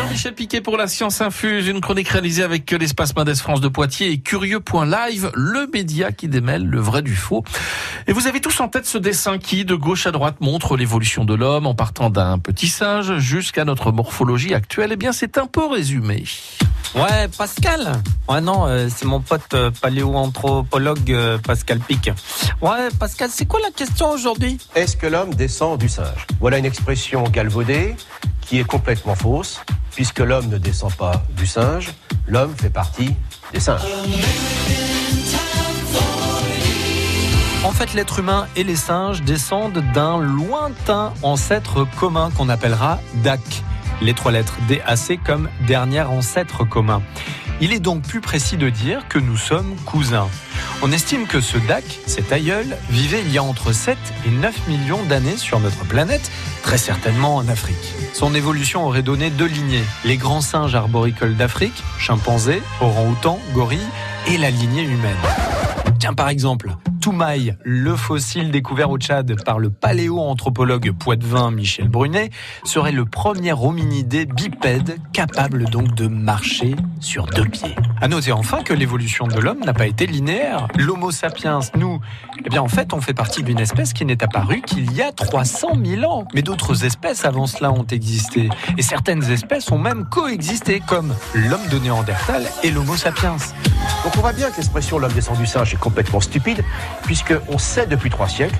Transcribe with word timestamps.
Jean-Michel 0.00 0.34
Piquet 0.34 0.62
pour 0.62 0.78
la 0.78 0.86
Science 0.86 1.20
Infuse, 1.20 1.68
une 1.68 1.82
chronique 1.82 2.08
réalisée 2.08 2.42
avec 2.42 2.70
l'espace 2.70 3.14
Mendes 3.14 3.34
France 3.34 3.60
de 3.60 3.68
Poitiers 3.68 4.10
et 4.10 4.18
Curieux.live, 4.18 5.30
le 5.34 5.66
média 5.70 6.10
qui 6.10 6.26
démêle 6.26 6.64
le 6.64 6.80
vrai 6.80 7.02
du 7.02 7.14
faux. 7.14 7.44
Et 8.06 8.14
vous 8.14 8.26
avez 8.26 8.40
tous 8.40 8.60
en 8.60 8.68
tête 8.68 8.86
ce 8.86 8.96
dessin 8.96 9.36
qui, 9.36 9.66
de 9.66 9.74
gauche 9.74 10.06
à 10.06 10.10
droite, 10.10 10.36
montre 10.40 10.78
l'évolution 10.78 11.26
de 11.26 11.34
l'homme 11.34 11.66
en 11.66 11.74
partant 11.74 12.08
d'un 12.08 12.38
petit 12.38 12.68
singe 12.68 13.18
jusqu'à 13.18 13.66
notre 13.66 13.92
morphologie 13.92 14.54
actuelle. 14.54 14.88
Eh 14.92 14.96
bien, 14.96 15.12
c'est 15.12 15.36
un 15.36 15.46
peu 15.46 15.66
résumé. 15.66 16.24
Ouais, 16.94 17.28
Pascal. 17.36 18.00
Ouais, 18.26 18.40
non, 18.40 18.66
euh, 18.66 18.88
c'est 18.88 19.04
mon 19.04 19.20
pote 19.20 19.52
euh, 19.52 19.70
paléoanthropologue 19.82 21.12
euh, 21.12 21.36
Pascal 21.36 21.78
Pic. 21.78 22.10
Ouais, 22.62 22.88
Pascal, 22.98 23.28
c'est 23.30 23.44
quoi 23.44 23.60
la 23.60 23.70
question 23.70 24.10
aujourd'hui? 24.10 24.56
Est-ce 24.74 24.96
que 24.96 25.06
l'homme 25.06 25.34
descend 25.34 25.78
du 25.78 25.90
singe? 25.90 26.26
Voilà 26.40 26.56
une 26.56 26.64
expression 26.64 27.22
galvaudée 27.24 27.96
qui 28.40 28.58
est 28.58 28.64
complètement 28.64 29.14
fausse, 29.14 29.60
puisque 30.00 30.20
l'homme 30.20 30.48
ne 30.48 30.56
descend 30.56 30.94
pas 30.94 31.22
du 31.36 31.46
singe, 31.46 31.90
l'homme 32.26 32.54
fait 32.56 32.70
partie 32.70 33.14
des 33.52 33.60
singes. 33.60 33.82
En 37.64 37.70
fait, 37.72 37.92
l'être 37.92 38.20
humain 38.20 38.46
et 38.56 38.64
les 38.64 38.76
singes 38.76 39.20
descendent 39.20 39.84
d'un 39.92 40.18
lointain 40.18 41.12
ancêtre 41.22 41.86
commun 41.98 42.30
qu'on 42.34 42.48
appellera 42.48 42.98
DAC. 43.16 43.42
Les 44.00 44.14
trois 44.14 44.32
lettres 44.32 44.56
DAC 44.70 45.22
comme 45.22 45.50
dernier 45.66 46.00
ancêtre 46.00 46.64
commun. 46.64 47.02
Il 47.60 47.74
est 47.74 47.78
donc 47.78 48.00
plus 48.00 48.22
précis 48.22 48.56
de 48.56 48.70
dire 48.70 49.06
que 49.06 49.18
nous 49.18 49.36
sommes 49.36 49.76
cousins. 49.84 50.30
On 50.82 50.92
estime 50.92 51.26
que 51.26 51.42
ce 51.42 51.58
DAC, 51.58 51.84
cet 52.06 52.32
aïeul, 52.32 52.64
vivait 52.88 53.20
il 53.20 53.30
y 53.30 53.36
a 53.36 53.42
entre 53.42 53.72
7 53.72 53.98
et 54.26 54.30
9 54.30 54.66
millions 54.66 55.02
d'années 55.02 55.36
sur 55.36 55.60
notre 55.60 55.84
planète, 55.84 56.30
très 56.62 56.78
certainement 56.78 57.36
en 57.36 57.48
Afrique. 57.48 57.94
Son 58.14 58.34
évolution 58.34 58.86
aurait 58.86 59.02
donné 59.02 59.28
deux 59.28 59.46
lignées, 59.46 59.84
les 60.06 60.16
grands 60.16 60.40
singes 60.40 60.74
arboricoles 60.74 61.36
d'Afrique, 61.36 61.82
chimpanzés, 61.98 62.62
orang-outans, 62.80 63.38
gorilles, 63.52 63.78
et 64.28 64.38
la 64.38 64.50
lignée 64.50 64.84
humaine. 64.84 65.18
Tiens 65.98 66.14
par 66.14 66.30
exemple, 66.30 66.70
Toumaï, 67.00 67.56
le 67.64 67.96
fossile 67.96 68.50
découvert 68.50 68.90
au 68.90 68.98
Tchad 68.98 69.42
par 69.44 69.58
le 69.58 69.70
paléoanthropologue 69.70 70.92
poitevin 70.92 71.50
Michel 71.50 71.88
Brunet, 71.88 72.30
serait 72.64 72.92
le 72.92 73.06
premier 73.06 73.52
hominidé 73.52 74.26
bipède 74.26 74.98
capable 75.12 75.64
donc 75.64 75.94
de 75.94 76.08
marcher 76.08 76.76
sur 77.00 77.26
deux 77.26 77.46
pieds. 77.46 77.74
À 78.02 78.08
noter 78.08 78.32
enfin 78.32 78.62
que 78.62 78.74
l'évolution 78.74 79.26
de 79.26 79.40
l'homme 79.40 79.60
n'a 79.60 79.72
pas 79.72 79.86
été 79.86 80.06
linéaire. 80.06 80.68
L'Homo 80.76 81.10
sapiens, 81.10 81.60
nous, 81.74 82.00
eh 82.44 82.48
bien 82.50 82.60
en 82.60 82.68
fait, 82.68 82.92
on 82.92 83.00
fait 83.00 83.14
partie 83.14 83.42
d'une 83.42 83.60
espèce 83.60 83.92
qui 83.92 84.04
n'est 84.04 84.22
apparue 84.22 84.60
qu'il 84.60 84.92
y 84.92 85.00
a 85.00 85.10
300 85.10 85.68
000 85.82 86.04
ans. 86.04 86.26
Mais 86.34 86.42
d'autres 86.42 86.84
espèces 86.84 87.24
avant 87.24 87.46
cela 87.46 87.72
ont 87.72 87.86
existé. 87.86 88.50
Et 88.76 88.82
certaines 88.82 89.24
espèces 89.30 89.70
ont 89.70 89.78
même 89.78 90.04
coexisté, 90.04 90.82
comme 90.86 91.14
l'homme 91.34 91.66
de 91.70 91.78
Néandertal 91.78 92.44
et 92.62 92.70
l'Homo 92.70 92.96
sapiens. 92.96 93.36
Donc 94.04 94.16
on 94.16 94.20
voit 94.20 94.32
bien 94.32 94.50
que 94.50 94.56
l'expression 94.56 94.98
l'homme 94.98 95.12
descend 95.12 95.36
du 95.36 95.46
singe 95.46 95.74
est 95.74 95.78
complètement 95.78 96.20
stupide, 96.20 96.64
puisqu'on 97.02 97.58
sait 97.58 97.86
depuis 97.86 98.08
trois 98.08 98.28
siècles 98.28 98.58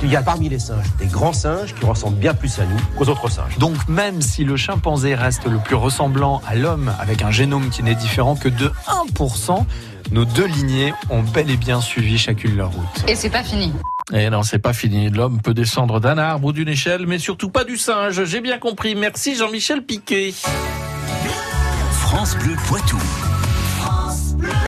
qu'il 0.00 0.10
y 0.10 0.16
a 0.16 0.22
parmi 0.22 0.48
les 0.48 0.58
singes 0.58 0.86
des 0.98 1.06
grands 1.06 1.32
singes 1.32 1.74
qui 1.74 1.84
ressemblent 1.84 2.18
bien 2.18 2.34
plus 2.34 2.58
à 2.58 2.64
nous 2.64 2.78
qu'aux 2.96 3.08
autres 3.08 3.28
singes. 3.28 3.56
Donc 3.58 3.76
même 3.88 4.20
si 4.20 4.44
le 4.44 4.56
chimpanzé 4.56 5.14
reste 5.14 5.46
le 5.46 5.58
plus 5.58 5.76
ressemblant 5.76 6.42
à 6.46 6.54
l'homme 6.54 6.92
avec 6.98 7.22
un 7.22 7.30
génome 7.30 7.70
qui 7.70 7.82
n'est 7.82 7.94
différent 7.94 8.34
que 8.34 8.48
de 8.48 8.72
1%, 9.14 9.64
nos 10.10 10.24
deux 10.24 10.46
lignées 10.46 10.92
ont 11.08 11.22
bel 11.22 11.50
et 11.50 11.56
bien 11.56 11.80
suivi 11.80 12.18
chacune 12.18 12.56
leur 12.56 12.72
route. 12.72 13.04
Et 13.06 13.14
c'est 13.14 13.30
pas 13.30 13.44
fini. 13.44 13.72
Et 14.12 14.28
non, 14.28 14.42
c'est 14.42 14.58
pas 14.58 14.72
fini. 14.72 15.08
L'homme 15.08 15.40
peut 15.40 15.54
descendre 15.54 16.00
d'un 16.00 16.18
arbre 16.18 16.48
ou 16.48 16.52
d'une 16.52 16.68
échelle, 16.68 17.06
mais 17.06 17.20
surtout 17.20 17.48
pas 17.48 17.62
du 17.62 17.76
singe. 17.76 18.24
J'ai 18.24 18.40
bien 18.40 18.58
compris. 18.58 18.96
Merci 18.96 19.36
Jean-Michel 19.36 19.82
Piquet. 19.82 20.34
France 21.92 22.36
Bleu 22.36 22.56
Poitou. 22.66 22.98